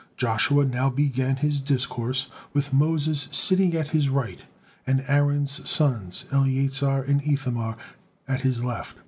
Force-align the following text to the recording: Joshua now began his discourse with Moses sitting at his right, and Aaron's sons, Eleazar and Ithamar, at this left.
Joshua 0.17 0.65
now 0.65 0.89
began 0.89 1.35
his 1.35 1.59
discourse 1.61 2.25
with 2.53 2.73
Moses 2.73 3.27
sitting 3.29 3.75
at 3.75 3.89
his 3.89 4.09
right, 4.09 4.39
and 4.87 5.05
Aaron's 5.07 5.69
sons, 5.69 6.25
Eleazar 6.31 7.03
and 7.03 7.21
Ithamar, 7.23 7.77
at 8.27 8.41
this 8.41 8.61
left. 8.61 8.95